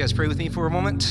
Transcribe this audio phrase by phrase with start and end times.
[0.00, 1.02] guys pray with me for a moment?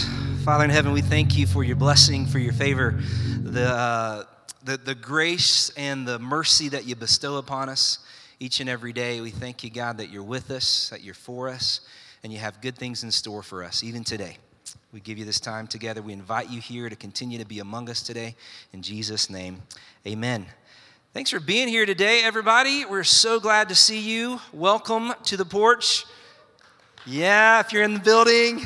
[0.43, 2.99] Father in heaven, we thank you for your blessing, for your favor,
[3.43, 4.23] the, uh,
[4.63, 7.99] the, the grace and the mercy that you bestow upon us
[8.39, 9.21] each and every day.
[9.21, 11.81] We thank you, God, that you're with us, that you're for us,
[12.23, 14.37] and you have good things in store for us, even today.
[14.91, 16.01] We give you this time together.
[16.01, 18.35] We invite you here to continue to be among us today.
[18.73, 19.61] In Jesus' name,
[20.07, 20.47] amen.
[21.13, 22.85] Thanks for being here today, everybody.
[22.85, 24.39] We're so glad to see you.
[24.51, 26.05] Welcome to the porch.
[27.05, 28.59] Yeah, if you're in the building,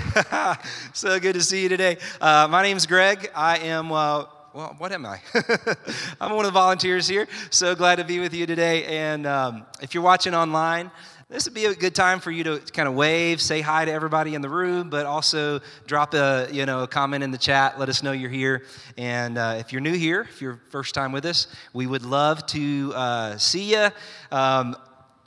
[0.94, 1.98] so good to see you today.
[2.20, 3.30] Uh, my name's Greg.
[3.36, 5.22] I am, uh, well, what am I?
[6.20, 7.28] I'm one of the volunteers here.
[7.52, 8.86] So glad to be with you today.
[8.86, 10.90] And um, if you're watching online,
[11.30, 13.92] this would be a good time for you to kind of wave, say hi to
[13.92, 17.80] everybody in the room, but also drop a you know a comment in the chat.
[17.80, 18.66] Let us know you're here.
[18.98, 22.46] And uh, if you're new here, if you're first time with us, we would love
[22.48, 23.90] to uh, see you.
[24.32, 24.76] Um,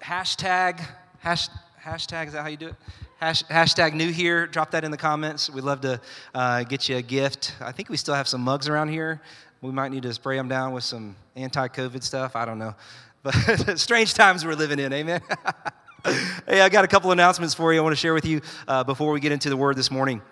[0.02, 0.84] hashtag
[1.18, 1.48] hash,
[1.86, 2.74] hashtag is that how you do it?
[3.18, 4.48] Hash, hashtag new here.
[4.48, 5.48] Drop that in the comments.
[5.48, 6.00] We'd love to
[6.34, 7.54] uh, get you a gift.
[7.60, 9.22] I think we still have some mugs around here.
[9.62, 12.34] We might need to spray them down with some anti COVID stuff.
[12.34, 12.74] I don't know.
[13.22, 14.92] But strange times we're living in.
[14.92, 15.20] Amen.
[16.46, 18.84] hey, I got a couple announcements for you I want to share with you uh,
[18.84, 20.22] before we get into the word this morning.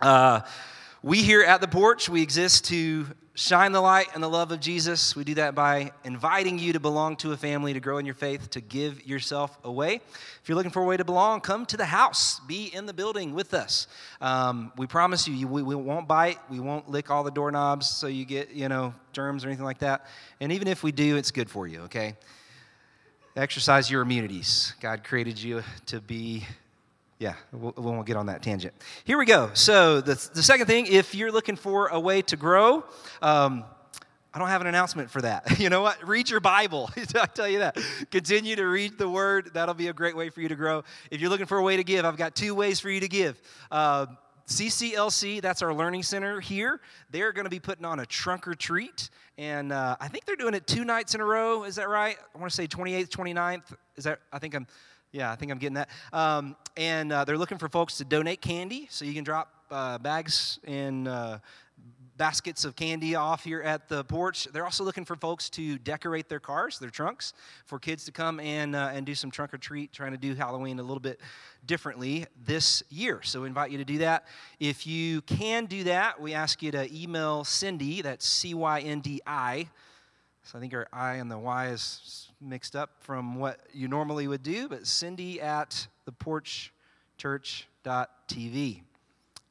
[0.00, 0.40] Uh,
[1.02, 4.60] we here at the porch, we exist to shine the light and the love of
[4.60, 5.16] Jesus.
[5.16, 8.14] We do that by inviting you to belong to a family, to grow in your
[8.14, 10.00] faith, to give yourself away.
[10.42, 12.92] If you're looking for a way to belong, come to the house, be in the
[12.92, 13.86] building with us.
[14.20, 18.06] Um, we promise you, we, we won't bite, we won't lick all the doorknobs so
[18.06, 20.06] you get, you know, germs or anything like that.
[20.40, 22.16] And even if we do, it's good for you, okay?
[23.34, 24.74] Exercise your immunities.
[24.80, 26.44] God created you to be
[27.22, 28.74] yeah, we won't get on that tangent.
[29.04, 29.50] Here we go.
[29.54, 32.84] So, the, the second thing, if you're looking for a way to grow,
[33.22, 33.64] um,
[34.34, 35.44] I don't have an announcement for that.
[35.60, 36.04] You know what?
[36.06, 36.90] Read your Bible.
[36.96, 37.78] I tell you that.
[38.10, 39.50] Continue to read the Word.
[39.54, 40.82] That'll be a great way for you to grow.
[41.12, 43.08] If you're looking for a way to give, I've got two ways for you to
[43.08, 43.40] give.
[43.70, 44.06] Uh,
[44.48, 46.80] CCLC, that's our learning center here.
[47.10, 49.10] They're going to be putting on a trunk or treat.
[49.38, 51.62] And uh, I think they're doing it two nights in a row.
[51.62, 52.16] Is that right?
[52.34, 53.76] I want to say 28th, 29th.
[53.96, 54.66] Is that, I think I'm,
[55.12, 55.90] yeah, I think I'm getting that.
[56.12, 59.98] Um, and uh, they're looking for folks to donate candy, so you can drop uh,
[59.98, 61.38] bags and uh,
[62.16, 64.46] baskets of candy off here at the porch.
[64.52, 67.34] They're also looking for folks to decorate their cars, their trunks,
[67.66, 70.34] for kids to come and, uh, and do some trunk or treat, trying to do
[70.34, 71.20] Halloween a little bit
[71.66, 73.20] differently this year.
[73.22, 74.26] So we invite you to do that.
[74.60, 79.00] If you can do that, we ask you to email Cyndi, that's C Y N
[79.00, 79.68] D I.
[80.44, 84.26] So I think our I and the Y is mixed up from what you normally
[84.26, 86.72] would do, but Cyndi at the porch
[87.22, 88.82] theporchchurch.tv.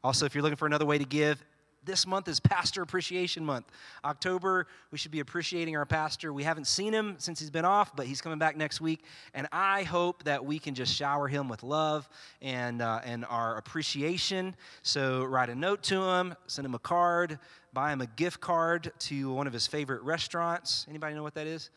[0.03, 1.43] Also, if you're looking for another way to give,
[1.83, 3.65] this month is Pastor Appreciation Month.
[4.05, 6.31] October, we should be appreciating our pastor.
[6.31, 9.03] We haven't seen him since he's been off, but he's coming back next week.
[9.33, 12.07] And I hope that we can just shower him with love
[12.41, 14.55] and, uh, and our appreciation.
[14.83, 17.39] So write a note to him, send him a card,
[17.73, 20.85] buy him a gift card to one of his favorite restaurants.
[20.89, 21.71] Anybody know what that is?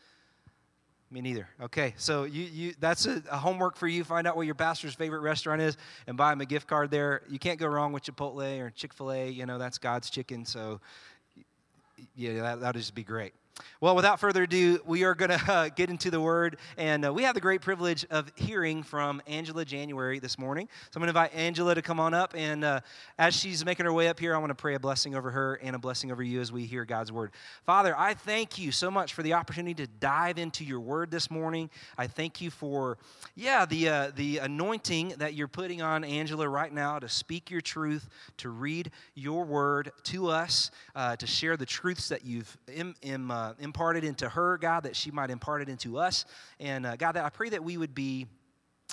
[1.11, 1.47] Me neither.
[1.61, 4.03] Okay, so you, you that's a, a, homework for you.
[4.03, 5.77] Find out what your pastor's favorite restaurant is
[6.07, 7.21] and buy him a gift card there.
[7.29, 9.29] You can't go wrong with Chipotle or Chick fil A.
[9.29, 10.45] You know, that's God's chicken.
[10.45, 10.81] So,
[12.15, 13.33] yeah, that, that'll just be great.
[13.81, 16.57] Well, without further ado, we are going to uh, get into the word.
[16.77, 20.67] And uh, we have the great privilege of hearing from Angela January this morning.
[20.91, 22.33] So I'm going to invite Angela to come on up.
[22.35, 22.79] And uh,
[23.17, 25.55] as she's making her way up here, I want to pray a blessing over her
[25.55, 27.31] and a blessing over you as we hear God's word.
[27.65, 31.29] Father, I thank you so much for the opportunity to dive into your word this
[31.29, 31.69] morning.
[31.97, 32.97] I thank you for,
[33.35, 37.61] yeah, the, uh, the anointing that you're putting on Angela right now to speak your
[37.61, 42.95] truth, to read your word to us, uh, to share the truths that you've Im,
[43.01, 46.25] Im, uh, imparted into her, God, that she might impart it into us.
[46.59, 48.27] And uh, God, that I pray that we would be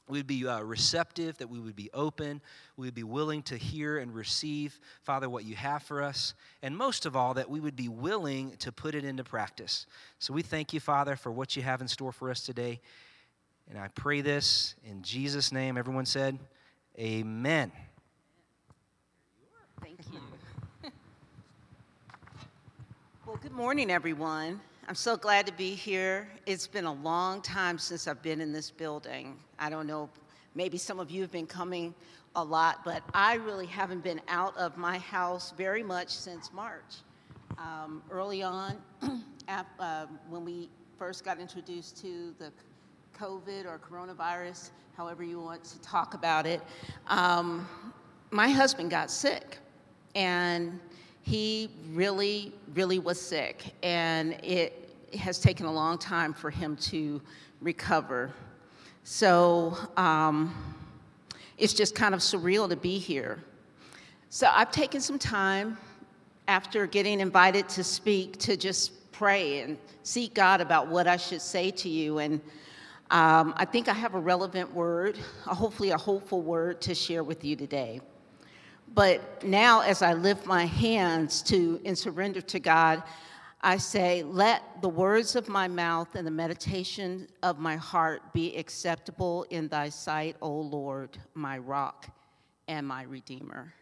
[0.09, 2.41] we would be uh, receptive, that we would be open,
[2.77, 6.77] we would be willing to hear and receive, Father, what you have for us, and
[6.77, 9.87] most of all, that we would be willing to put it into practice.
[10.19, 12.81] So we thank you, Father, for what you have in store for us today.
[13.71, 15.79] And I pray this in Jesus' name.
[15.79, 16.39] Everyone said,
[16.99, 17.71] Amen.
[19.81, 20.21] Thank you.
[23.25, 24.61] Well, good morning, everyone.
[24.87, 26.29] I'm so glad to be here.
[26.47, 29.37] It's been a long time since I've been in this building.
[29.59, 30.09] I don't know,
[30.55, 31.93] maybe some of you have been coming
[32.37, 37.03] a lot, but I really haven't been out of my house very much since March.
[37.59, 38.77] Um, early on,
[39.49, 42.53] uh, when we first got introduced to the
[43.19, 46.63] COVID or coronavirus, however you want to talk about it,
[47.09, 47.69] um,
[48.31, 49.59] my husband got sick.
[50.15, 50.79] And
[51.23, 57.21] he really, really was sick, and it has taken a long time for him to
[57.61, 58.33] recover.
[59.05, 60.55] So um,
[61.59, 63.43] it's just kind of surreal to be here.
[64.31, 65.79] So I've taken some time
[66.49, 71.43] after getting invited to speak to just pray and seek God about what I should
[71.43, 72.19] say to you.
[72.19, 72.41] And
[73.11, 77.45] um, I think I have a relevant word, hopefully a hopeful word to share with
[77.45, 78.01] you today.
[78.95, 83.03] But now, as I lift my hands to and surrender to God,
[83.63, 88.55] I say, Let the words of my mouth and the meditation of my heart be
[88.57, 92.09] acceptable in thy sight, O Lord, my rock
[92.69, 93.73] and my redeemer.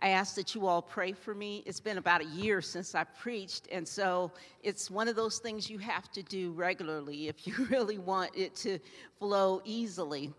[0.00, 1.64] I ask that you all pray for me.
[1.66, 4.30] It's been about a year since I preached, and so
[4.62, 8.54] it's one of those things you have to do regularly if you really want it
[8.56, 8.78] to
[9.18, 10.32] flow easily.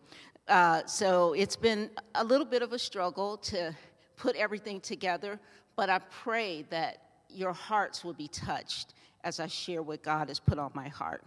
[0.50, 3.72] Uh, so it's been a little bit of a struggle to
[4.18, 5.40] put everything together,
[5.76, 10.40] but I pray that your hearts will be touched as I share what God has
[10.40, 11.24] put on my heart.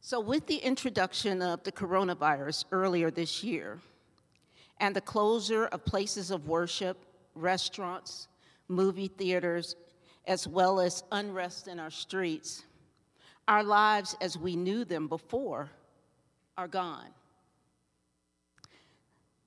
[0.00, 3.78] So, with the introduction of the coronavirus earlier this year,
[4.78, 6.96] and the closure of places of worship,
[7.34, 8.26] restaurants,
[8.68, 9.76] movie theaters,
[10.26, 12.64] as well as unrest in our streets,
[13.50, 15.68] our lives as we knew them before
[16.56, 17.08] are gone.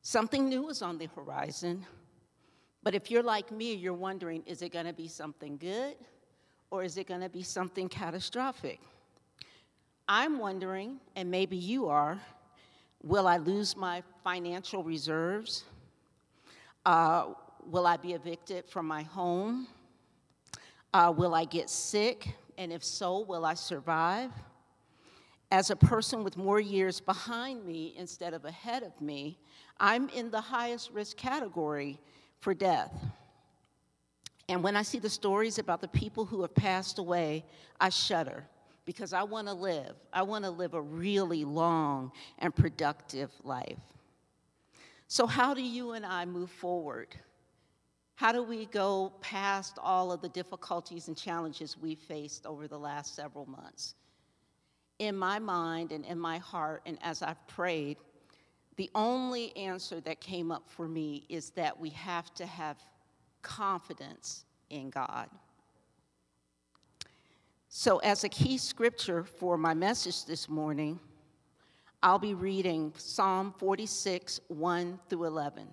[0.01, 1.85] Something new is on the horizon,
[2.83, 5.95] but if you're like me, you're wondering is it going to be something good
[6.69, 8.81] or is it going to be something catastrophic?
[10.07, 12.19] I'm wondering, and maybe you are,
[13.06, 15.65] Will I lose my financial reserves?
[16.85, 17.33] Uh,
[17.65, 19.67] will I be evicted from my home?
[20.94, 22.33] Uh, will I get sick?
[22.57, 24.31] And if so, will I survive?
[25.51, 29.38] As a person with more years behind me instead of ahead of me,
[29.79, 32.00] I'm in the highest risk category
[32.39, 32.91] for death.
[34.50, 37.45] And when I see the stories about the people who have passed away,
[37.79, 38.45] I shudder
[38.85, 39.95] because I want to live.
[40.11, 43.79] I want to live a really long and productive life.
[45.07, 47.15] So, how do you and I move forward?
[48.15, 52.77] How do we go past all of the difficulties and challenges we faced over the
[52.77, 53.95] last several months?
[55.00, 57.98] In my mind and in my heart, and as I've prayed,
[58.75, 62.77] the only answer that came up for me is that we have to have
[63.42, 65.30] confidence in God.
[67.68, 71.00] So, as a key scripture for my message this morning,
[72.04, 75.68] I'll be reading Psalm 46, 1 through 11.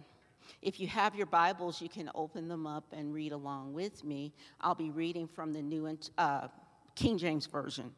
[0.63, 4.33] If you have your Bibles, you can open them up and read along with me.
[4.61, 6.49] I'll be reading from the New uh,
[6.95, 7.93] King James Version.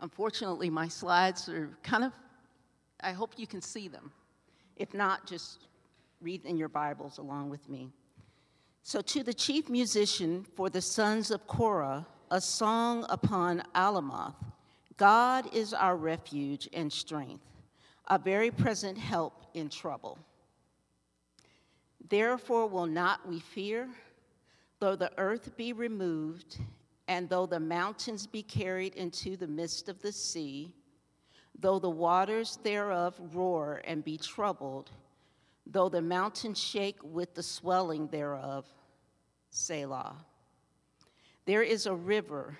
[0.00, 2.12] Unfortunately, my slides are kind of,
[3.00, 4.12] I hope you can see them.
[4.76, 5.66] If not, just
[6.20, 7.90] read in your Bibles along with me.
[8.84, 14.34] So, to the chief musician for the sons of Korah, a song upon Alamoth
[14.98, 17.46] God is our refuge and strength,
[18.08, 20.18] a very present help in trouble.
[22.10, 23.88] Therefore, will not we fear,
[24.78, 26.58] though the earth be removed,
[27.06, 30.74] and though the mountains be carried into the midst of the sea,
[31.58, 34.90] though the waters thereof roar and be troubled
[35.70, 38.64] though the mountains shake with the swelling thereof.
[39.50, 40.16] Selah.
[41.44, 42.58] There is a river,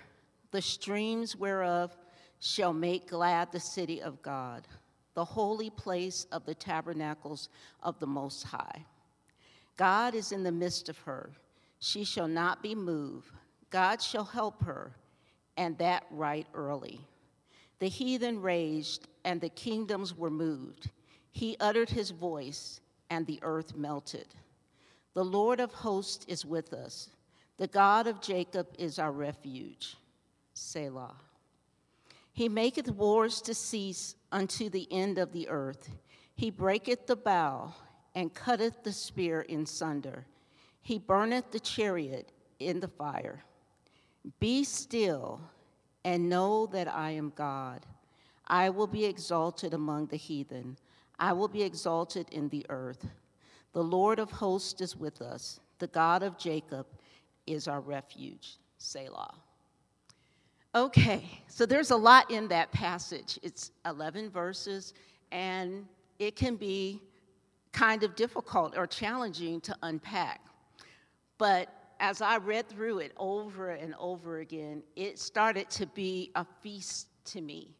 [0.51, 1.95] the streams whereof
[2.39, 4.67] shall make glad the city of God,
[5.13, 7.49] the holy place of the tabernacles
[7.83, 8.85] of the Most High.
[9.77, 11.31] God is in the midst of her.
[11.79, 13.31] She shall not be moved.
[13.69, 14.95] God shall help her,
[15.57, 16.99] and that right early.
[17.79, 20.89] The heathen raged, and the kingdoms were moved.
[21.31, 24.27] He uttered his voice and the earth melted.
[25.13, 27.09] The Lord of hosts is with us.
[27.57, 29.95] The God of Jacob is our refuge.
[30.53, 31.15] Selah.
[32.33, 35.89] He maketh wars to cease unto the end of the earth.
[36.35, 37.73] He breaketh the bow
[38.15, 40.25] and cutteth the spear in sunder.
[40.81, 43.43] He burneth the chariot in the fire.
[44.39, 45.41] Be still
[46.03, 47.85] and know that I am God.
[48.47, 50.77] I will be exalted among the heathen.
[51.19, 53.05] I will be exalted in the earth.
[53.73, 55.59] The Lord of hosts is with us.
[55.77, 56.87] The God of Jacob
[57.45, 58.57] is our refuge.
[58.77, 59.35] Selah.
[60.75, 63.39] Okay, so there's a lot in that passage.
[63.41, 64.93] It's 11 verses,
[65.31, 65.87] and
[66.19, 67.01] it can be
[67.71, 70.41] kind of difficult or challenging to unpack.
[71.39, 76.45] But as I read through it over and over again, it started to be a
[76.61, 77.75] feast to me.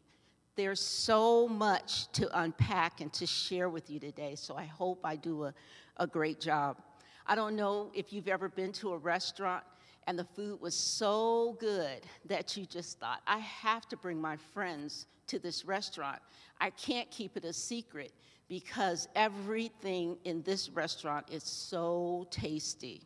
[0.56, 5.14] There's so much to unpack and to share with you today, so I hope I
[5.14, 5.54] do a,
[5.98, 6.76] a great job.
[7.24, 9.62] I don't know if you've ever been to a restaurant
[10.06, 14.36] and the food was so good that you just thought, I have to bring my
[14.52, 16.20] friends to this restaurant.
[16.60, 18.12] I can't keep it a secret
[18.48, 23.02] because everything in this restaurant is so tasty.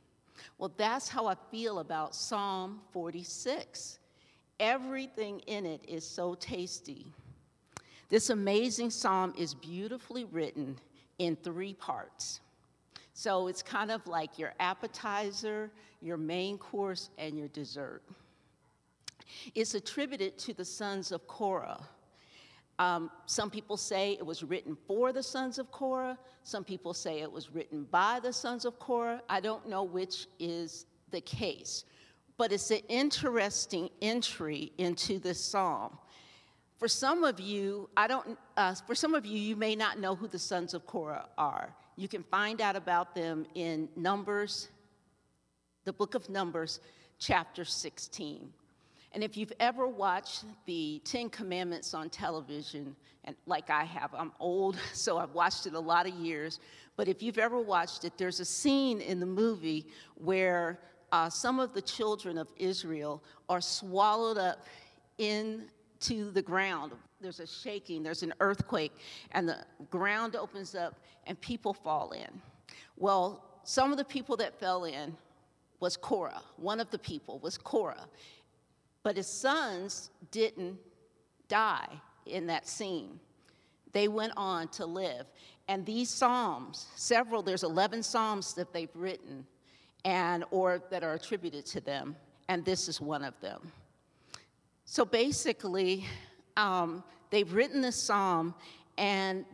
[0.59, 3.99] Well, that's how I feel about Psalm 46.
[4.59, 7.07] Everything in it is so tasty.
[8.09, 10.79] This amazing psalm is beautifully written
[11.19, 12.41] in three parts.
[13.15, 15.71] So it's kind of like your appetizer,
[16.03, 18.03] your main course, and your dessert.
[19.55, 21.81] It's attributed to the sons of Korah.
[22.81, 26.19] Um, some people say it was written for the sons of Korah.
[26.43, 29.23] Some people say it was written by the sons of Korah.
[29.29, 31.85] I don't know which is the case.
[32.37, 35.97] But it's an interesting entry into this psalm.
[36.79, 40.17] For some of you, I don't, uh, for some of you, you may not know
[40.17, 41.73] who the sons of Korah are.
[41.97, 44.69] You can find out about them in Numbers,
[45.85, 46.81] the book of Numbers,
[47.19, 48.53] chapter 16.
[49.13, 54.33] And if you've ever watched the Ten Commandments on television, and like I have, I'm
[54.41, 56.59] old, so I've watched it a lot of years.
[56.97, 59.87] But if you've ever watched it, there's a scene in the movie
[60.17, 60.81] where
[61.13, 64.67] uh, some of the children of Israel are swallowed up
[66.11, 66.93] into the ground.
[67.21, 68.93] There's a shaking, there's an earthquake,
[69.33, 69.59] and the
[69.91, 72.29] ground opens up and people fall in.
[72.97, 75.17] Well, some of the people that fell in
[75.81, 76.43] was Korah.
[76.57, 78.07] One of the people was Korah.
[79.03, 80.79] But his sons didn't
[81.49, 81.89] die
[82.27, 83.21] in that scene.
[83.93, 85.27] They went on to live.
[85.69, 89.47] And these psalms, several, there's 11 psalms that they've written
[90.05, 92.17] and or that are attributed to them,
[92.49, 93.73] and this is one of them.
[94.87, 96.05] So basically,
[96.57, 98.55] um, they've written this psalm,
[98.99, 99.45] and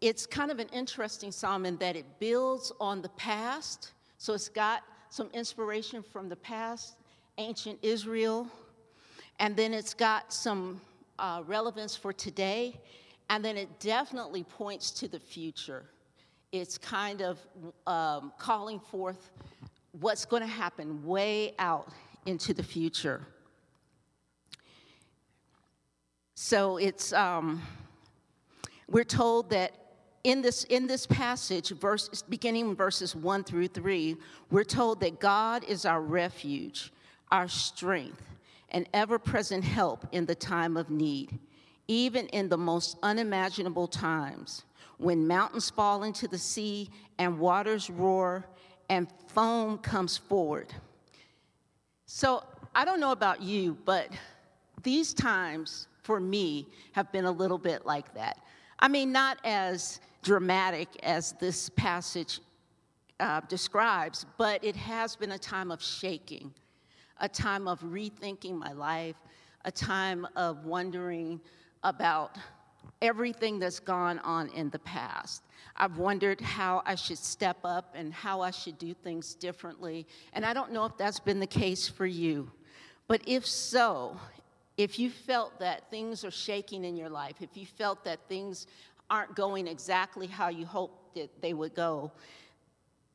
[0.00, 3.92] it's kind of an interesting psalm in that it builds on the past.
[4.16, 6.96] So it's got some inspiration from the past,
[7.36, 8.48] ancient Israel,
[9.40, 10.80] and then it's got some
[11.18, 12.80] uh, relevance for today,
[13.30, 15.84] and then it definitely points to the future.
[16.50, 17.38] It's kind of
[17.86, 19.30] um, calling forth
[20.00, 21.92] what's going to happen way out
[22.26, 23.26] into the future.
[26.40, 27.60] So it's um,
[28.88, 29.72] we're told that
[30.22, 34.16] in this in this passage, verse, beginning verses one through three,
[34.48, 36.92] we're told that God is our refuge,
[37.32, 38.22] our strength
[38.68, 41.40] an ever present help in the time of need,
[41.88, 44.62] even in the most unimaginable times,
[44.98, 48.46] when mountains fall into the sea and waters roar
[48.88, 50.72] and foam comes forward.
[52.06, 52.44] So
[52.76, 54.08] I don't know about you, but
[54.84, 58.38] these times for me have been a little bit like that.
[58.78, 62.40] I mean, not as dramatic as this passage
[63.20, 66.50] uh, describes, but it has been a time of shaking
[67.20, 69.16] a time of rethinking my life,
[69.64, 71.40] a time of wondering
[71.82, 72.38] about
[73.02, 75.42] everything that's gone on in the past.
[75.76, 80.06] I've wondered how I should step up and how I should do things differently.
[80.32, 82.50] And I don't know if that's been the case for you.
[83.08, 84.16] But if so,
[84.78, 88.68] if you felt that things are shaking in your life, if you felt that things
[89.10, 92.12] aren't going exactly how you hoped that they would go,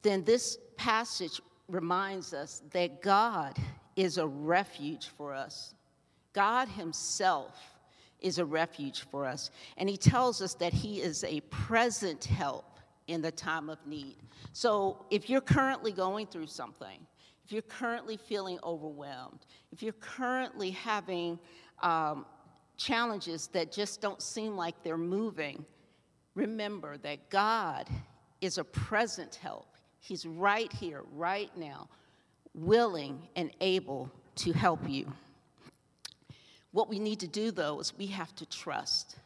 [0.02, 1.40] then this passage
[1.70, 3.58] reminds us that God
[3.96, 5.74] is a refuge for us.
[6.34, 7.58] God Himself
[8.20, 9.50] is a refuge for us.
[9.78, 14.18] And He tells us that He is a present help in the time of need.
[14.52, 17.00] So if you're currently going through something,
[17.46, 21.38] if you're currently feeling overwhelmed, if you're currently having
[21.82, 22.26] um,
[22.78, 25.66] challenges that just don't seem like they're moving,
[26.36, 27.90] remember that God
[28.42, 29.68] is a present help.
[30.00, 31.90] He's right here, right now,
[32.54, 35.12] willing and able to help you.
[36.72, 39.18] What we need to do, though, is we have to trust.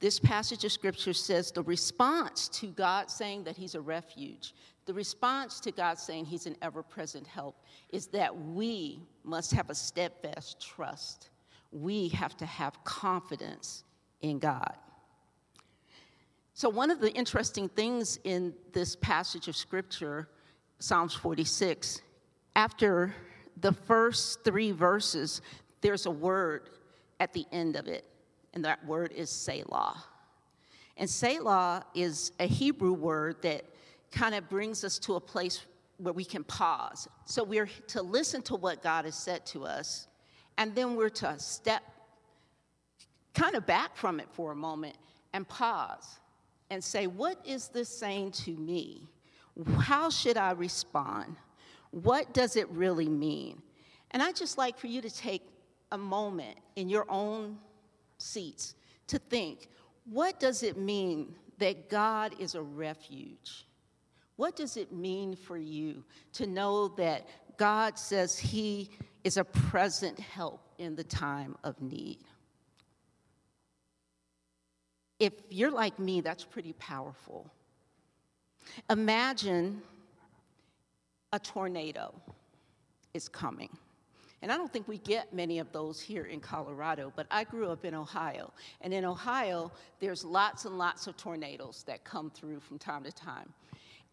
[0.00, 4.54] This passage of scripture says the response to God saying that He's a refuge,
[4.86, 7.56] the response to God saying He's an ever present help,
[7.90, 11.30] is that we must have a steadfast trust.
[11.72, 13.84] We have to have confidence
[14.20, 14.74] in God.
[16.52, 20.28] So, one of the interesting things in this passage of scripture,
[20.78, 22.00] Psalms 46,
[22.54, 23.12] after
[23.60, 25.42] the first three verses,
[25.80, 26.70] there's a word
[27.20, 28.04] at the end of it,
[28.52, 30.04] and that word is Selah.
[30.96, 33.64] And Selah is a Hebrew word that
[34.14, 35.66] kind of brings us to a place
[35.98, 37.08] where we can pause.
[37.26, 40.08] So we're to listen to what God has said to us,
[40.56, 41.82] and then we're to step
[43.34, 44.96] kind of back from it for a moment
[45.32, 46.20] and pause
[46.70, 49.08] and say, What is this saying to me?
[49.78, 51.36] How should I respond?
[51.90, 53.62] What does it really mean?
[54.10, 55.42] And I'd just like for you to take
[55.92, 57.58] a moment in your own
[58.18, 58.74] seats
[59.08, 59.68] to think
[60.10, 63.66] what does it mean that God is a refuge?
[64.36, 68.90] What does it mean for you to know that God says He
[69.22, 72.18] is a present help in the time of need?
[75.20, 77.50] If you're like me, that's pretty powerful.
[78.90, 79.82] Imagine
[81.32, 82.12] a tornado
[83.12, 83.70] is coming.
[84.42, 87.70] And I don't think we get many of those here in Colorado, but I grew
[87.70, 88.52] up in Ohio.
[88.82, 93.12] And in Ohio, there's lots and lots of tornadoes that come through from time to
[93.12, 93.54] time.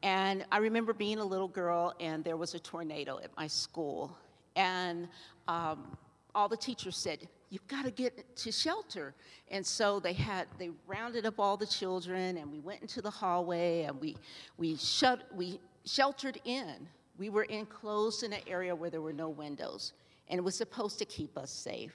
[0.03, 4.17] And I remember being a little girl, and there was a tornado at my school.
[4.55, 5.08] And
[5.48, 5.96] um,
[6.34, 9.13] all the teachers said, You've got to get to shelter.
[9.50, 13.10] And so they had, they rounded up all the children, and we went into the
[13.10, 14.15] hallway, and we,
[14.58, 16.88] we, shut, we sheltered in.
[17.17, 19.91] We were enclosed in an area where there were no windows,
[20.29, 21.91] and it was supposed to keep us safe.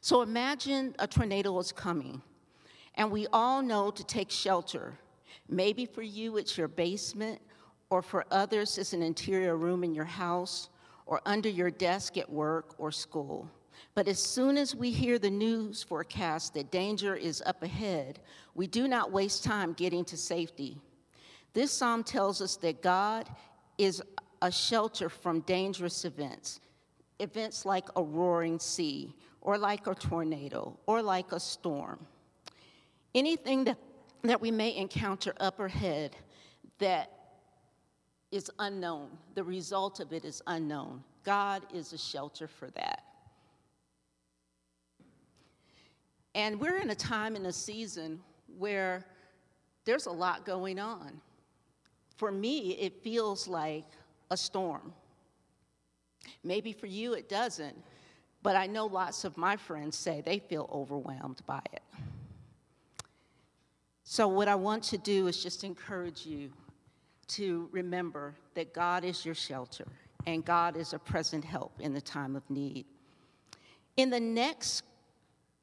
[0.00, 2.22] So imagine a tornado is coming,
[2.94, 4.94] and we all know to take shelter.
[5.52, 7.38] Maybe for you, it's your basement,
[7.90, 10.70] or for others, it's an interior room in your house,
[11.04, 13.50] or under your desk at work or school.
[13.94, 18.20] But as soon as we hear the news forecast that danger is up ahead,
[18.54, 20.80] we do not waste time getting to safety.
[21.52, 23.28] This psalm tells us that God
[23.76, 24.02] is
[24.40, 26.60] a shelter from dangerous events,
[27.20, 32.06] events like a roaring sea, or like a tornado, or like a storm.
[33.14, 33.76] Anything that,
[34.30, 36.16] that we may encounter up ahead
[36.78, 37.10] that
[38.30, 41.02] is unknown, the result of it is unknown.
[41.24, 43.04] God is a shelter for that.
[46.34, 48.20] And we're in a time in a season
[48.58, 49.04] where
[49.84, 51.20] there's a lot going on.
[52.16, 53.84] For me, it feels like
[54.30, 54.94] a storm.
[56.42, 57.76] Maybe for you it doesn't,
[58.42, 61.82] but I know lots of my friends say they feel overwhelmed by it.
[64.04, 66.50] So, what I want to do is just encourage you
[67.28, 69.86] to remember that God is your shelter
[70.26, 72.84] and God is a present help in the time of need.
[73.96, 74.82] In the next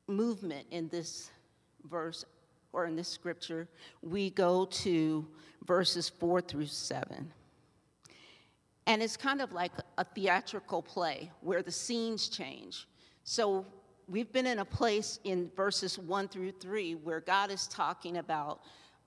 [0.07, 1.31] movement in this
[1.89, 2.25] verse
[2.73, 3.67] or in this scripture,
[4.01, 5.27] we go to
[5.65, 7.31] verses four through seven.
[8.87, 12.87] And it's kind of like a theatrical play where the scenes change.
[13.23, 13.65] So
[14.09, 18.61] we've been in a place in verses one through three where God is talking about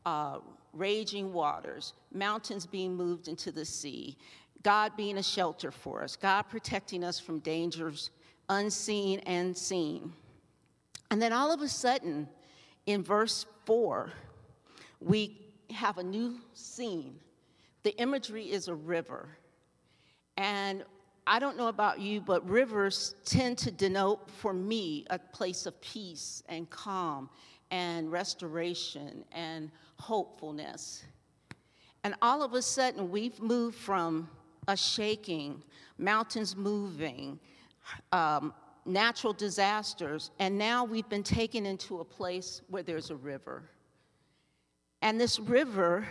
[0.06, 0.38] uh,
[0.72, 4.16] raging waters, mountains being moved into the sea,
[4.62, 8.10] God being a shelter for us, God protecting us from dangers
[8.48, 10.12] unseen and seen.
[11.10, 12.28] And then all of a sudden,
[12.86, 14.12] in verse 4,
[15.00, 15.38] we
[15.70, 17.18] have a new scene.
[17.82, 19.28] The imagery is a river.
[20.36, 20.84] And
[21.26, 25.80] I don't know about you, but rivers tend to denote for me a place of
[25.80, 27.30] peace and calm
[27.70, 31.04] and restoration and hopefulness.
[32.04, 34.28] And all of a sudden, we've moved from
[34.66, 35.62] a shaking,
[35.96, 37.38] mountains moving,
[38.10, 38.52] um,
[38.84, 43.62] natural disasters, and now we've been taken into a place where there's a river.
[45.02, 46.06] And this river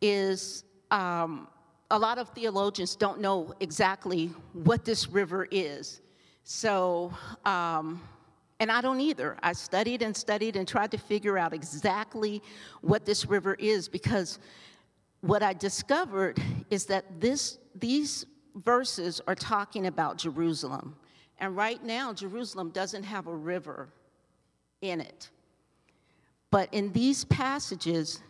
[0.00, 1.48] is, um,
[1.90, 6.00] a lot of theologians don't know exactly what this river is.
[6.44, 7.12] So,
[7.44, 8.02] um,
[8.60, 9.36] and I don't either.
[9.42, 12.42] I studied and studied and tried to figure out exactly
[12.82, 14.38] what this river is because
[15.20, 20.96] what I discovered is that this, these verses are talking about Jerusalem.
[21.38, 23.88] And right now, Jerusalem doesn't have a river
[24.82, 25.30] in it.
[26.50, 28.22] But in these passages,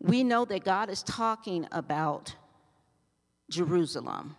[0.00, 2.34] we know that God is talking about
[3.50, 4.36] Jerusalem.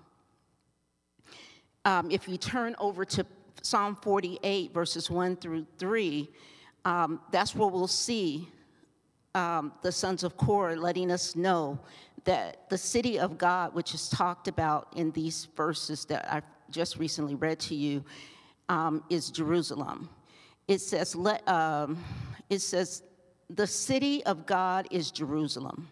[1.86, 3.26] Um, if you turn over to
[3.62, 6.30] Psalm 48, verses 1 through 3,
[6.86, 8.48] um, that's where we'll see
[9.36, 11.80] um, the sons of Korah letting us know
[12.26, 16.98] that the city of God, which is talked about in these verses that I just
[16.98, 18.04] recently read to you,
[18.68, 20.10] um, is Jerusalem.
[20.68, 22.04] It says, let, um,
[22.50, 23.04] it says,
[23.50, 25.88] the city of God is Jerusalem,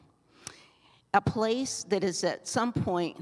[1.14, 3.18] a place that is at some point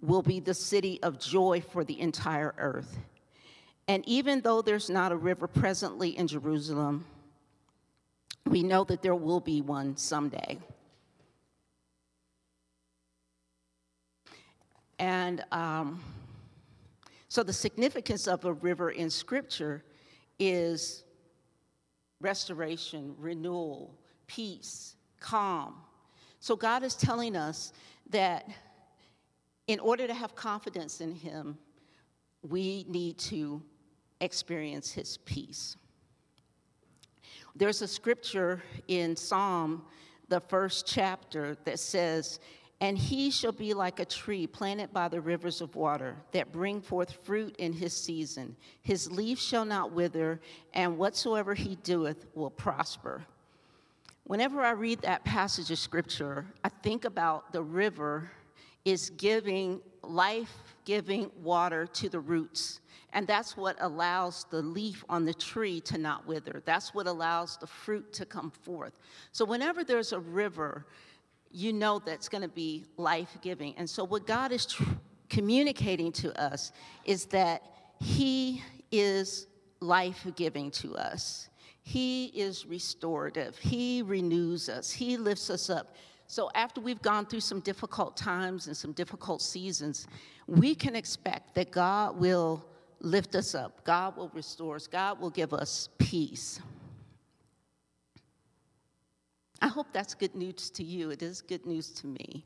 [0.00, 2.98] will be the city of joy for the entire earth.
[3.88, 7.04] And even though there's not a river presently in Jerusalem,
[8.46, 10.58] we know that there will be one someday.
[14.98, 16.02] And um,
[17.28, 19.84] so, the significance of a river in Scripture
[20.38, 21.04] is
[22.20, 23.94] restoration, renewal,
[24.26, 25.74] peace, calm.
[26.40, 27.72] So, God is telling us
[28.10, 28.48] that
[29.66, 31.58] in order to have confidence in Him,
[32.42, 33.62] we need to
[34.20, 35.76] experience His peace.
[37.58, 39.82] There's a scripture in Psalm,
[40.28, 42.38] the first chapter, that says,
[42.80, 46.80] And he shall be like a tree planted by the rivers of water that bring
[46.80, 48.54] forth fruit in his season.
[48.82, 50.40] His leaf shall not wither,
[50.72, 53.26] and whatsoever he doeth will prosper.
[54.28, 58.30] Whenever I read that passage of scripture, I think about the river
[58.84, 60.52] is giving life
[60.84, 62.80] giving water to the roots.
[63.14, 66.62] And that's what allows the leaf on the tree to not wither.
[66.66, 68.92] That's what allows the fruit to come forth.
[69.32, 70.86] So, whenever there's a river,
[71.50, 73.74] you know that's going to be life giving.
[73.78, 74.84] And so, what God is tr-
[75.30, 76.72] communicating to us
[77.06, 77.62] is that
[77.98, 78.62] He
[78.92, 79.46] is
[79.80, 81.48] life giving to us.
[81.88, 83.56] He is restorative.
[83.56, 84.90] He renews us.
[84.92, 85.94] He lifts us up.
[86.26, 90.06] So, after we've gone through some difficult times and some difficult seasons,
[90.46, 92.62] we can expect that God will
[93.00, 96.60] lift us up, God will restore us, God will give us peace.
[99.62, 101.08] I hope that's good news to you.
[101.08, 102.44] It is good news to me.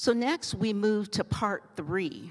[0.00, 2.30] So, next we move to part three.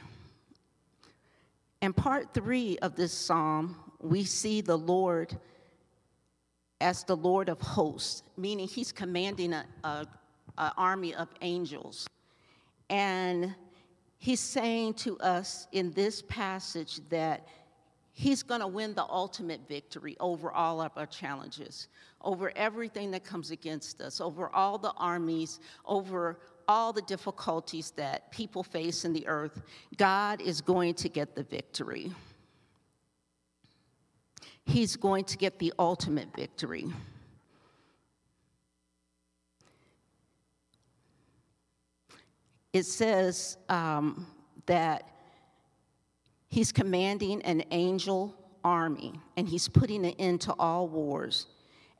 [1.81, 5.37] In part three of this psalm, we see the Lord
[6.79, 10.07] as the Lord of hosts, meaning he's commanding an
[10.57, 12.07] army of angels.
[12.89, 13.53] And
[14.17, 17.49] he's saying to us in this passage that
[18.13, 21.89] he's going to win the ultimate victory over all of our challenges,
[22.21, 28.31] over everything that comes against us, over all the armies, over all the difficulties that
[28.31, 29.61] people face in the earth.
[29.97, 32.11] God is going to get the victory
[34.67, 36.85] he's going to get the ultimate victory.
[42.73, 44.27] It says um,
[44.67, 45.09] that
[46.49, 51.47] he's commanding an angel army and he's putting an end to all wars.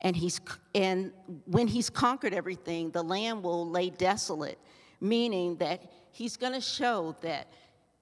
[0.00, 0.40] And, he's,
[0.74, 1.12] and
[1.46, 4.58] when he's conquered everything, the land will lay desolate,
[5.00, 5.82] meaning that
[6.12, 7.48] he's going to show that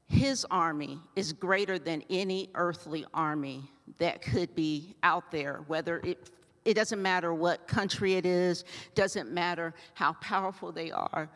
[0.06, 6.30] his army is greater than any earthly army that could be out there, whether it
[6.66, 8.64] it doesn't matter what country it is,
[8.96, 11.30] doesn't matter how powerful they are.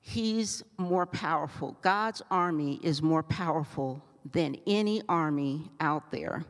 [0.00, 1.76] He's more powerful.
[1.82, 6.44] God's army is more powerful than any army out there.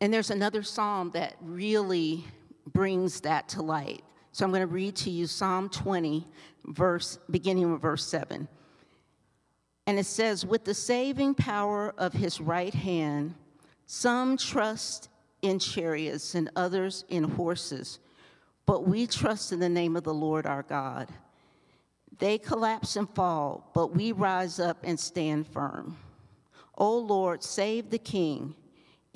[0.00, 2.24] And there's another psalm that really
[2.72, 4.02] brings that to light.
[4.32, 6.26] So I'm going to read to you Psalm 20,
[6.66, 8.46] verse beginning with verse 7.
[9.86, 13.34] And it says, with the saving power of his right hand,
[13.86, 15.08] some trust
[15.42, 18.00] in chariots and others in horses,
[18.66, 21.08] but we trust in the name of the Lord our God.
[22.18, 25.96] They collapse and fall, but we rise up and stand firm.
[26.76, 28.54] O Lord, save the king.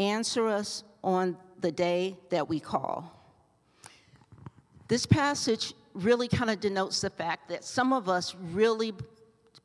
[0.00, 3.14] Answer us on the day that we call.
[4.88, 8.94] This passage really kind of denotes the fact that some of us really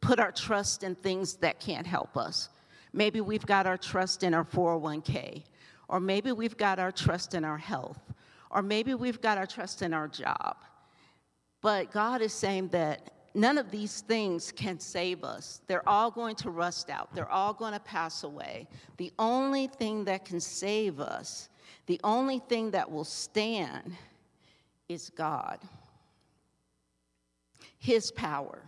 [0.01, 2.49] put our trust in things that can't help us.
[2.91, 5.43] Maybe we've got our trust in our 401k,
[5.87, 8.01] or maybe we've got our trust in our health,
[8.51, 10.57] or maybe we've got our trust in our job.
[11.61, 15.61] But God is saying that none of these things can save us.
[15.67, 18.67] They're all going to rust out, they're all going to pass away.
[18.97, 21.49] The only thing that can save us,
[21.85, 23.95] the only thing that will stand,
[24.87, 25.59] is God,
[27.77, 28.61] His power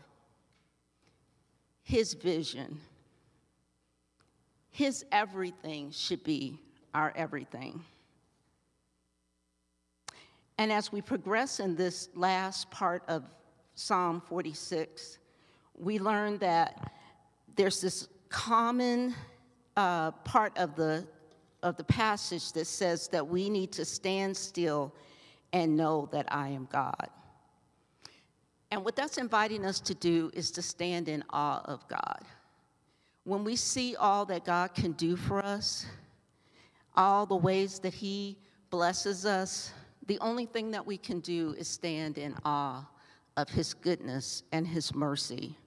[1.87, 2.81] his vision.
[4.71, 6.59] His everything should be
[6.93, 7.81] our everything.
[10.57, 13.23] And as we progress in this last part of
[13.79, 15.19] Psalm 46,
[15.77, 16.93] we learn that
[17.55, 19.13] there's this common
[19.75, 21.07] uh, part of the,
[21.61, 24.91] of the passage that says that we need to stand still
[25.53, 27.07] and know that I am God.
[28.71, 32.23] And what that's inviting us to do is to stand in awe of God.
[33.25, 35.85] When we see all that God can do for us,
[36.95, 38.37] all the ways that He
[38.71, 39.71] blesses us,
[40.07, 42.83] the only thing that we can do is stand in awe
[43.37, 45.57] of His goodness and His mercy.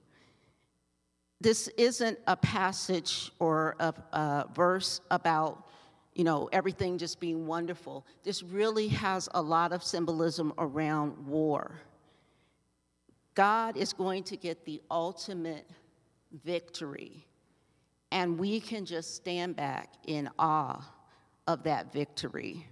[1.39, 5.67] This isn't a passage or a, a verse about
[6.13, 8.05] you know, everything just being wonderful.
[8.23, 11.79] This really has a lot of symbolism around war
[13.33, 15.69] God is going to get the ultimate
[16.43, 17.25] victory,
[18.11, 20.83] and we can just stand back in awe
[21.47, 22.67] of that victory.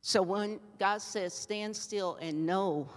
[0.00, 2.88] So when God says, stand still and know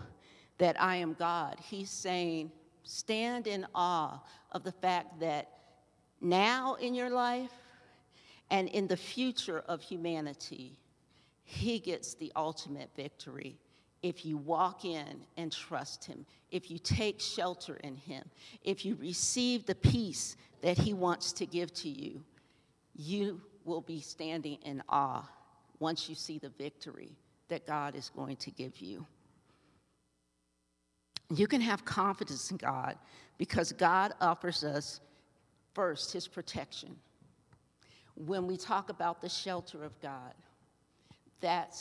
[0.61, 2.51] that I am God, He's saying,
[2.83, 4.21] stand in awe
[4.51, 5.49] of the fact that
[6.21, 7.49] now in your life
[8.51, 10.77] and in the future of humanity,
[11.43, 13.57] He gets the ultimate victory
[14.03, 18.23] if you walk in and trust Him, if you take shelter in Him,
[18.63, 22.23] if you receive the peace that He wants to give to you,
[22.95, 25.27] you will be standing in awe
[25.79, 29.07] once you see the victory that God is going to give you.
[31.33, 32.97] You can have confidence in God
[33.37, 34.99] because God offers us
[35.73, 36.95] first His protection.
[38.15, 40.33] When we talk about the shelter of God,
[41.39, 41.77] that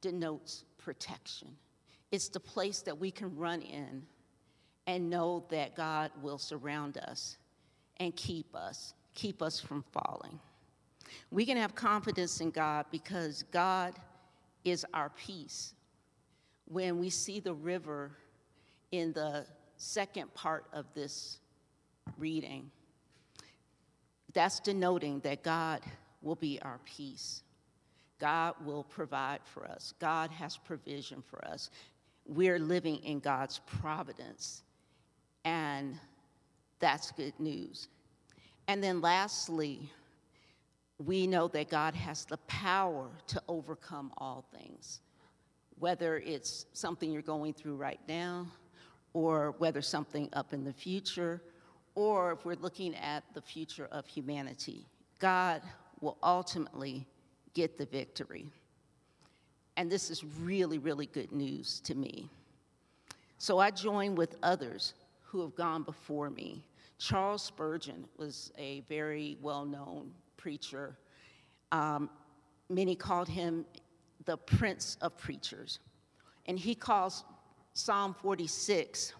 [0.00, 1.48] denotes protection.
[2.12, 4.02] It's the place that we can run in
[4.86, 7.38] and know that God will surround us
[7.98, 10.38] and keep us, keep us from falling.
[11.30, 13.94] We can have confidence in God because God
[14.64, 15.74] is our peace.
[16.66, 18.12] When we see the river
[18.92, 21.38] in the second part of this
[22.18, 22.70] reading,
[24.32, 25.80] that's denoting that God
[26.22, 27.42] will be our peace.
[28.18, 29.94] God will provide for us.
[29.98, 31.70] God has provision for us.
[32.26, 34.62] We're living in God's providence,
[35.44, 35.98] and
[36.78, 37.88] that's good news.
[38.68, 39.90] And then lastly,
[40.98, 45.00] we know that God has the power to overcome all things,
[45.78, 48.46] whether it's something you're going through right now,
[49.12, 51.42] or whether something up in the future,
[51.94, 54.86] or if we're looking at the future of humanity.
[55.18, 55.62] God
[56.00, 57.06] will ultimately
[57.54, 58.46] get the victory.
[59.76, 62.28] And this is really, really good news to me.
[63.38, 66.62] So I join with others who have gone before me.
[66.98, 70.96] Charles Spurgeon was a very well known preacher.
[71.72, 72.10] Um,
[72.68, 73.64] many called him
[74.26, 75.78] the Prince of Preachers.
[76.46, 77.24] And he calls
[77.72, 79.14] Psalm 46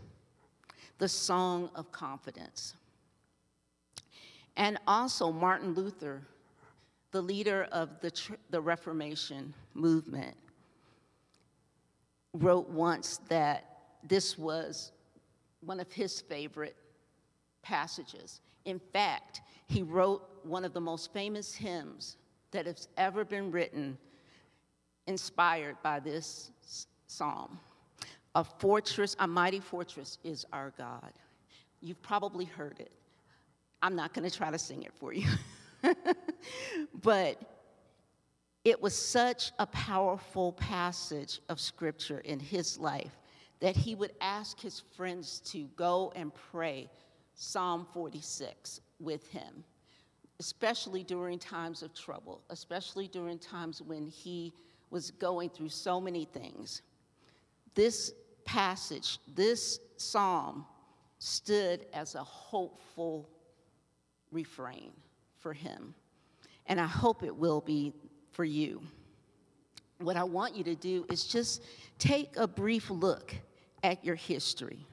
[0.98, 2.74] the Song of Confidence.
[4.56, 6.20] And also, Martin Luther
[7.10, 8.12] the leader of the,
[8.50, 10.36] the Reformation movement,
[12.34, 13.64] wrote once that
[14.04, 14.92] this was
[15.60, 16.76] one of his favorite
[17.62, 18.40] passages.
[18.64, 22.16] In fact, he wrote one of the most famous hymns
[22.52, 23.98] that has ever been written,
[25.06, 26.50] inspired by this
[27.06, 27.58] psalm.
[28.34, 31.12] A fortress, a mighty fortress is our God.
[31.80, 32.92] You've probably heard it.
[33.82, 35.26] I'm not going to try to sing it for you.
[37.02, 37.40] but
[38.64, 43.16] it was such a powerful passage of scripture in his life
[43.60, 46.90] that he would ask his friends to go and pray
[47.34, 49.64] Psalm 46 with him,
[50.38, 54.52] especially during times of trouble, especially during times when he
[54.90, 56.82] was going through so many things.
[57.74, 58.12] This
[58.44, 60.66] passage, this psalm,
[61.18, 63.28] stood as a hopeful
[64.32, 64.92] refrain
[65.38, 65.94] for him.
[66.66, 67.92] And I hope it will be
[68.32, 68.80] for you.
[69.98, 71.62] What I want you to do is just
[71.98, 73.34] take a brief look
[73.82, 74.86] at your history.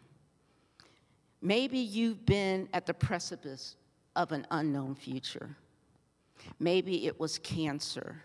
[1.42, 3.76] Maybe you've been at the precipice
[4.16, 5.56] of an unknown future.
[6.60, 8.22] Maybe it was cancer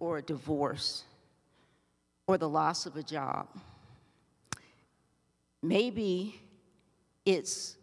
[0.00, 1.04] or a divorce
[2.26, 3.48] or the loss of a job.
[5.62, 6.40] Maybe
[7.24, 7.76] it's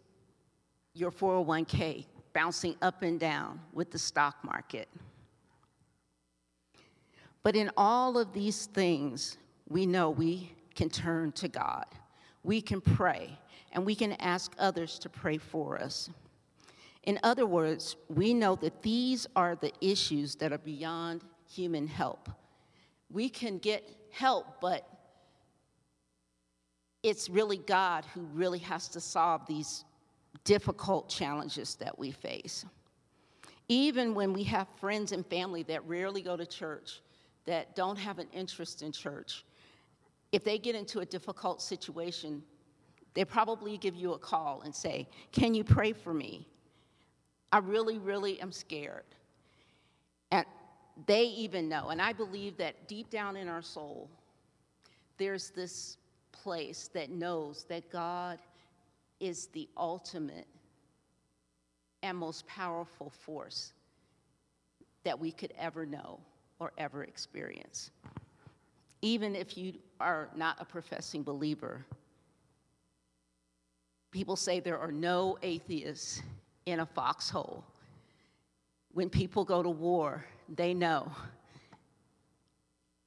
[0.92, 4.88] your 401k bouncing up and down with the stock market.
[7.42, 9.38] But in all of these things,
[9.68, 11.86] we know we can turn to God.
[12.42, 13.38] We can pray,
[13.72, 16.10] and we can ask others to pray for us.
[17.04, 22.28] In other words, we know that these are the issues that are beyond human help.
[23.10, 24.86] We can get help, but
[27.02, 29.84] it's really God who really has to solve these
[30.44, 32.64] difficult challenges that we face.
[33.68, 37.00] Even when we have friends and family that rarely go to church,
[37.46, 39.44] that don't have an interest in church,
[40.32, 42.42] if they get into a difficult situation,
[43.14, 46.46] they probably give you a call and say, Can you pray for me?
[47.52, 49.04] I really, really am scared.
[50.30, 50.44] And
[51.06, 51.88] they even know.
[51.88, 54.08] And I believe that deep down in our soul,
[55.18, 55.96] there's this
[56.42, 58.38] place that knows that God
[59.18, 60.46] is the ultimate
[62.02, 63.72] and most powerful force
[65.04, 66.18] that we could ever know
[66.58, 67.90] or ever experience.
[69.02, 71.84] Even if you are not a professing believer,
[74.10, 76.22] people say there are no atheists
[76.66, 77.64] in a foxhole.
[78.92, 81.10] When people go to war, they know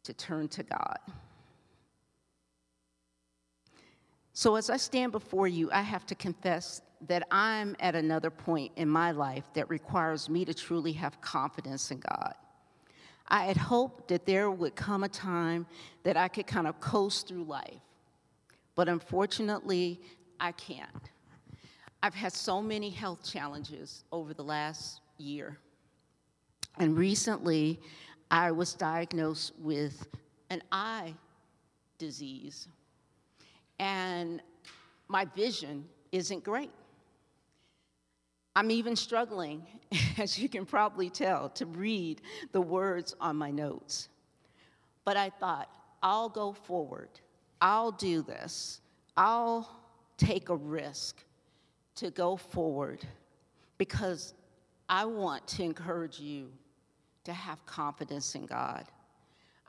[0.04, 1.00] to turn to God.
[4.34, 8.72] So, as I stand before you, I have to confess that I'm at another point
[8.76, 12.34] in my life that requires me to truly have confidence in God.
[13.28, 15.68] I had hoped that there would come a time
[16.04, 17.80] that I could kind of coast through life,
[18.76, 20.02] but unfortunately,
[20.40, 21.10] I can't.
[22.02, 25.58] I've had so many health challenges over the last year.
[26.80, 27.80] And recently,
[28.32, 30.08] I was diagnosed with
[30.50, 31.14] an eye
[31.98, 32.68] disease.
[33.80, 34.42] And
[35.08, 36.72] my vision isn't great.
[38.56, 39.66] I'm even struggling,
[40.18, 44.10] as you can probably tell, to read the words on my notes.
[45.06, 45.70] But I thought,
[46.02, 47.10] I'll go forward.
[47.62, 48.82] I'll do this.
[49.18, 49.70] I'll
[50.18, 51.24] take a risk
[51.96, 53.06] to go forward
[53.78, 54.34] because
[54.90, 56.52] I want to encourage you
[57.24, 58.86] to have confidence in God.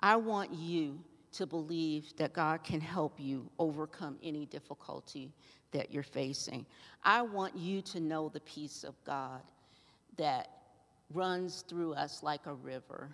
[0.00, 0.98] I want you
[1.34, 5.32] to believe that God can help you overcome any difficulty
[5.72, 6.64] that you're facing.
[7.02, 9.42] I want you to know the peace of God
[10.16, 10.48] that
[11.12, 13.10] runs through us like a river.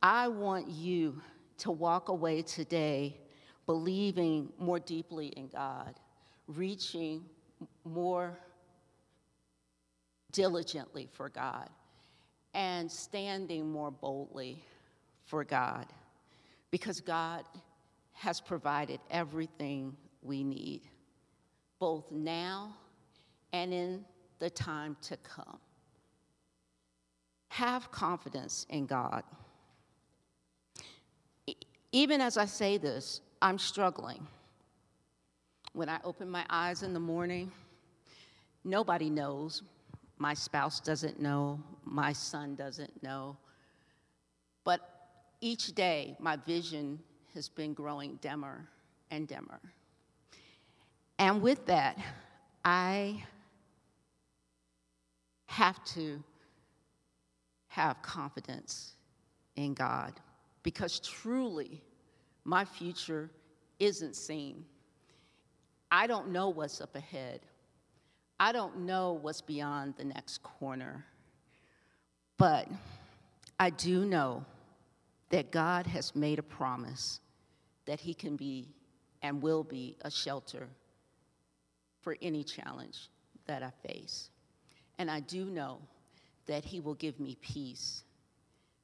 [0.00, 1.20] I want you
[1.58, 3.16] to walk away today
[3.66, 5.94] believing more deeply in God,
[6.46, 7.24] reaching
[7.84, 8.38] more
[10.30, 11.68] diligently for God,
[12.52, 14.62] and standing more boldly
[15.24, 15.86] for God
[16.74, 17.44] because God
[18.14, 20.80] has provided everything we need
[21.78, 22.74] both now
[23.52, 24.04] and in
[24.40, 25.60] the time to come.
[27.46, 29.22] Have confidence in God.
[31.92, 34.26] Even as I say this, I'm struggling.
[35.74, 37.52] When I open my eyes in the morning,
[38.64, 39.62] nobody knows.
[40.18, 41.62] My spouse doesn't know.
[41.84, 43.36] My son doesn't know.
[44.64, 44.93] But
[45.44, 46.98] each day, my vision
[47.34, 48.66] has been growing dimmer
[49.10, 49.60] and dimmer.
[51.18, 51.98] And with that,
[52.64, 53.22] I
[55.44, 56.24] have to
[57.68, 58.94] have confidence
[59.56, 60.14] in God
[60.62, 61.82] because truly
[62.44, 63.28] my future
[63.78, 64.64] isn't seen.
[65.90, 67.40] I don't know what's up ahead.
[68.40, 71.04] I don't know what's beyond the next corner.
[72.38, 72.66] But
[73.60, 74.46] I do know
[75.34, 77.18] that God has made a promise
[77.86, 78.68] that He can be
[79.20, 80.68] and will be a shelter
[82.02, 83.10] for any challenge
[83.46, 84.30] that I face.
[84.96, 85.80] And I do know
[86.46, 88.04] that He will give me peace,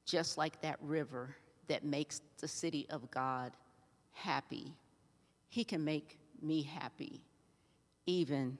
[0.05, 1.37] just like that river
[1.69, 3.53] that makes the city of God
[4.13, 4.75] happy.
[5.51, 7.21] He can make me happy,
[8.07, 8.59] even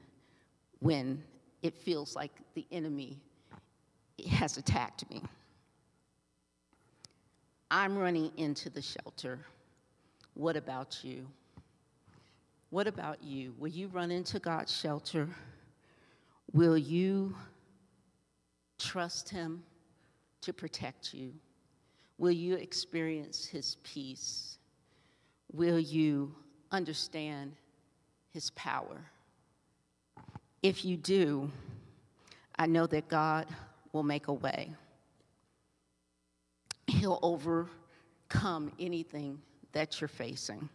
[0.79, 1.25] when
[1.61, 3.19] it feels like the enemy
[4.31, 5.23] has attacked me.
[7.71, 9.39] I'm running into the shelter.
[10.35, 11.27] What about you?
[12.71, 13.55] What about you?
[13.59, 15.29] Will you run into God's shelter?
[16.53, 17.35] Will you
[18.79, 19.63] trust Him
[20.41, 21.33] to protect you?
[22.19, 24.59] Will you experience His peace?
[25.53, 26.35] Will you
[26.73, 27.53] understand
[28.33, 29.01] His power?
[30.63, 31.51] If you do,
[32.59, 33.47] I know that God
[33.93, 34.75] will make a way.
[37.01, 39.41] He'll overcome anything
[39.73, 40.69] that you're facing.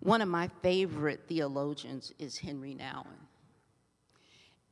[0.00, 3.06] One of my favorite theologians is Henri Nouwen.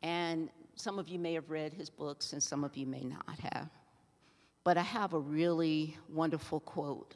[0.03, 3.39] And some of you may have read his books, and some of you may not
[3.53, 3.69] have.
[4.65, 7.15] But I have a really wonderful quote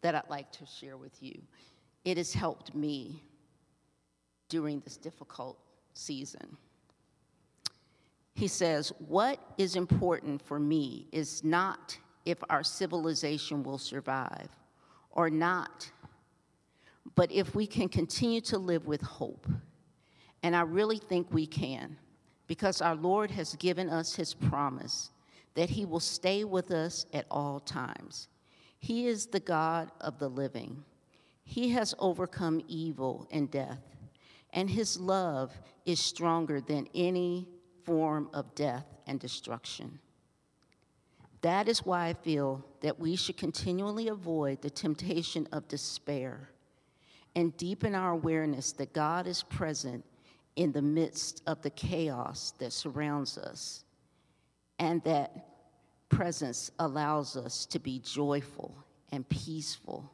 [0.00, 1.38] that I'd like to share with you.
[2.06, 3.22] It has helped me
[4.48, 5.58] during this difficult
[5.92, 6.56] season.
[8.34, 14.48] He says, What is important for me is not if our civilization will survive
[15.10, 15.90] or not
[17.14, 19.46] but if we can continue to live with hope,
[20.42, 21.96] and I really think we can,
[22.46, 25.10] because our Lord has given us his promise
[25.54, 28.28] that he will stay with us at all times.
[28.78, 30.84] He is the God of the living.
[31.44, 33.82] He has overcome evil and death,
[34.52, 35.52] and his love
[35.86, 37.46] is stronger than any
[37.84, 39.98] form of death and destruction.
[41.44, 46.48] That is why I feel that we should continually avoid the temptation of despair
[47.36, 50.06] and deepen our awareness that God is present
[50.56, 53.84] in the midst of the chaos that surrounds us,
[54.78, 55.48] and that
[56.08, 58.74] presence allows us to be joyful
[59.12, 60.10] and peaceful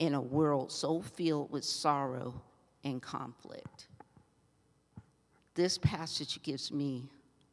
[0.00, 2.42] in a world so filled with sorrow
[2.82, 3.86] and conflict.
[5.54, 7.08] This passage gives me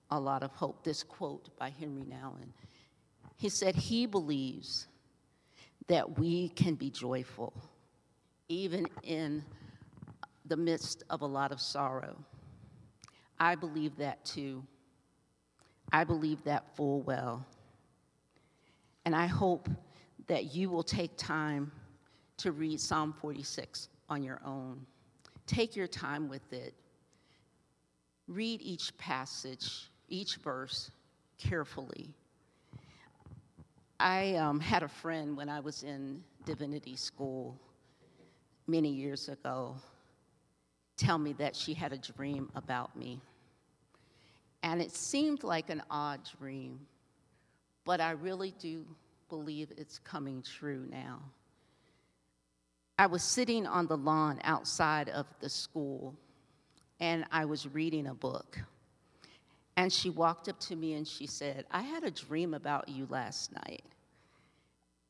[0.10, 0.84] a lot of hope.
[0.84, 2.50] This quote by Henri Nouwen.
[3.42, 4.86] He said, He believes
[5.88, 7.52] that we can be joyful,
[8.50, 9.44] even in
[10.46, 12.16] the midst of a lot of sorrow.
[13.40, 14.62] I believe that too.
[15.92, 17.44] I believe that full well.
[19.06, 19.68] And I hope
[20.28, 21.72] that you will take time
[22.38, 24.86] to read Psalm 46 on your own.
[25.48, 26.76] Take your time with it.
[28.28, 30.92] Read each passage, each verse
[31.40, 32.14] carefully.
[34.02, 37.56] I um, had a friend when I was in divinity school
[38.66, 39.76] many years ago
[40.98, 43.22] tell me that she had a dream about me.
[44.64, 46.80] And it seemed like an odd dream,
[47.86, 48.86] but I really do
[49.30, 51.20] believe it's coming true now.
[52.98, 56.16] I was sitting on the lawn outside of the school
[57.00, 58.58] and I was reading a book.
[59.78, 63.08] And she walked up to me and she said, I had a dream about you
[63.10, 63.84] last night.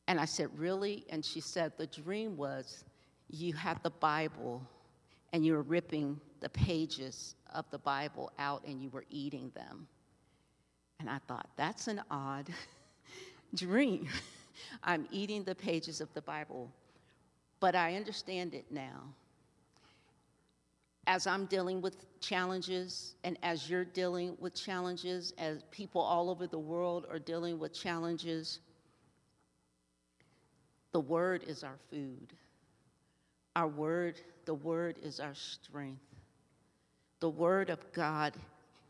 [0.06, 1.04] And I said, Really?
[1.10, 2.84] And she said, The dream was
[3.28, 4.62] you had the Bible
[5.32, 9.86] and you were ripping the pages of the Bible out and you were eating them.
[11.00, 12.48] And I thought, That's an odd
[13.54, 14.08] dream.
[14.84, 16.70] I'm eating the pages of the Bible.
[17.58, 19.14] But I understand it now.
[21.06, 26.46] As I'm dealing with challenges, and as you're dealing with challenges, as people all over
[26.46, 28.60] the world are dealing with challenges,
[30.92, 32.34] the Word is our food.
[33.56, 36.00] Our Word, the Word is our strength.
[37.20, 38.34] The Word of God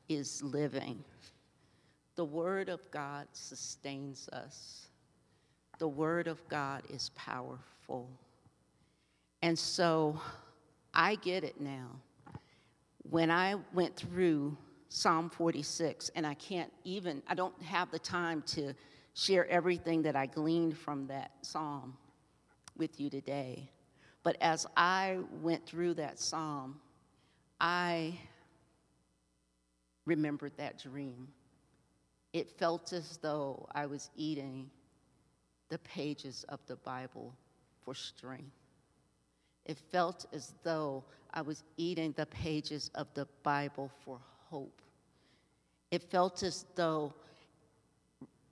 [0.08, 1.02] is living.
[2.16, 4.88] The Word of God sustains us.
[5.78, 8.08] The Word of God is powerful.
[9.40, 10.20] And so
[10.94, 11.90] I get it now.
[13.10, 14.56] When I went through
[14.88, 18.74] Psalm 46, and I can't even, I don't have the time to
[19.14, 21.96] share everything that I gleaned from that psalm
[22.76, 23.70] with you today.
[24.22, 26.80] But as I went through that psalm,
[27.60, 28.18] I
[30.04, 31.28] remembered that dream.
[32.32, 34.70] It felt as though I was eating
[35.68, 37.34] the pages of the Bible
[37.84, 38.61] for strength.
[39.64, 44.18] It felt as though I was eating the pages of the Bible for
[44.50, 44.82] hope.
[45.90, 47.14] It felt as though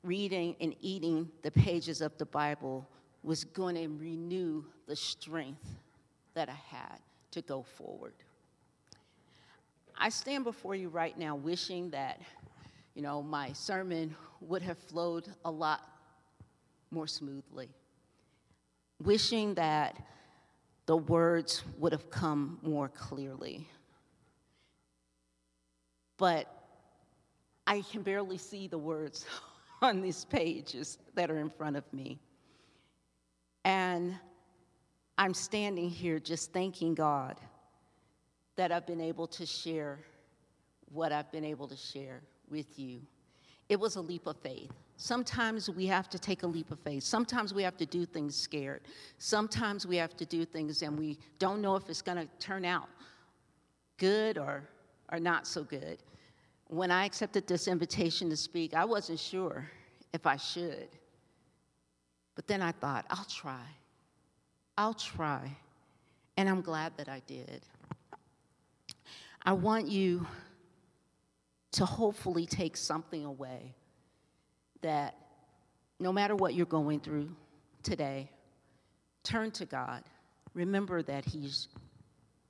[0.03, 2.89] reading and eating the pages of the Bible
[3.23, 5.67] was going to renew the strength
[6.35, 6.99] that I had
[7.33, 8.15] to go forward.
[9.97, 12.21] I stand before you right now wishing that,
[12.95, 15.83] you know, my sermon would have flowed a lot
[16.91, 17.69] more smoothly.
[19.03, 19.97] Wishing that
[20.87, 23.69] the words would have come more clearly.
[26.17, 26.47] But
[27.67, 29.27] I can barely see the words
[29.83, 32.19] on these pages that are in front of me.
[33.65, 34.15] And
[35.17, 37.37] I'm standing here just thanking God
[38.57, 40.01] that I've been able to share
[40.93, 43.01] what I've been able to share with you.
[43.69, 44.73] It was a leap of faith.
[45.03, 47.05] Sometimes we have to take a leap of faith.
[47.05, 48.83] Sometimes we have to do things scared.
[49.17, 52.67] Sometimes we have to do things and we don't know if it's going to turn
[52.67, 52.87] out
[53.97, 54.63] good or,
[55.11, 56.03] or not so good.
[56.67, 59.71] When I accepted this invitation to speak, I wasn't sure
[60.13, 60.91] if I should.
[62.35, 63.65] But then I thought, I'll try.
[64.77, 65.51] I'll try.
[66.37, 67.63] And I'm glad that I did.
[69.47, 70.27] I want you
[71.73, 73.75] to hopefully take something away
[74.83, 75.15] that
[75.99, 77.29] no matter what you're going through
[77.83, 78.31] today,
[79.23, 80.03] turn to God.
[80.55, 81.69] Remember that He's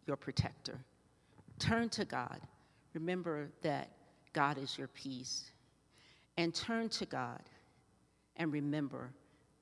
[0.06, 0.78] your protector.
[1.58, 2.40] Turn to God.
[2.94, 3.90] Remember that
[4.32, 5.50] God is your peace.
[6.36, 7.42] And turn to God
[8.36, 9.10] and remember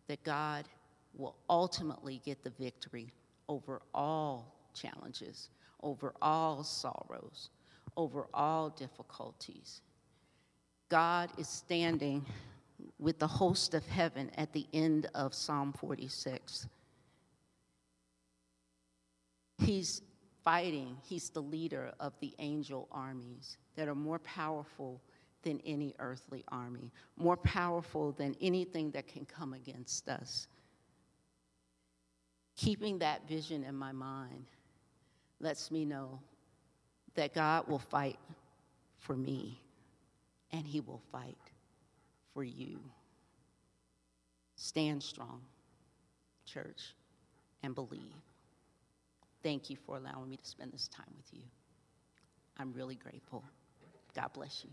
[0.07, 0.67] that God
[1.15, 3.13] will ultimately get the victory
[3.49, 5.51] over all challenges,
[5.83, 7.51] over all sorrows,
[7.97, 9.81] over all difficulties.
[10.89, 12.25] God is standing
[12.99, 16.67] with the host of heaven at the end of Psalm 46.
[19.59, 20.03] He's
[20.45, 25.01] fighting, he's the leader of the angel armies that are more powerful
[25.43, 30.49] than any earthly army, more powerful than anything that can come against us.
[32.57, 34.47] Keeping that vision in my mind
[35.41, 36.19] lets me know
[37.15, 38.19] that God will fight
[38.97, 39.61] for me
[40.51, 41.37] and he will fight
[42.35, 42.79] for you.
[44.57, 45.41] Stand strong,
[46.45, 46.95] church,
[47.63, 48.01] and believe.
[49.43, 51.43] Thank you for allowing me to spend this time with you.
[52.59, 53.45] I'm really grateful.
[54.15, 54.71] God bless you.